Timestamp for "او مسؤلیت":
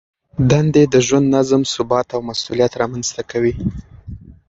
2.15-2.71